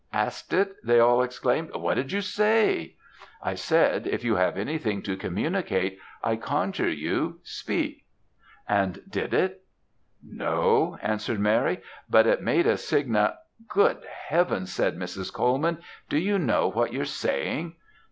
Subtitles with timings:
[0.11, 1.69] "'Asked it!' they all exclaimed.
[1.75, 2.95] 'What did you say?'
[3.43, 8.03] "'I said, if you have anything to communicate, I conjure you speak!'
[8.67, 9.61] "'And did it.'
[10.23, 13.15] "'No,' answered Mary, 'but it made a sign'
[13.69, 15.31] "'Good Heavens!' said Mrs.
[15.31, 15.77] Colman,
[16.09, 17.75] 'do you know what you're saying?'